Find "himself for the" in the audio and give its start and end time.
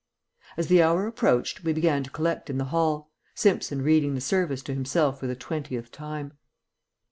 4.73-5.35